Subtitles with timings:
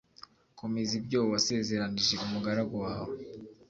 [0.59, 3.15] komeza ibyo wasezeranije umugaragu wawe